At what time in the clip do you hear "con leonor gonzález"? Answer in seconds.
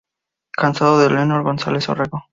1.05-1.87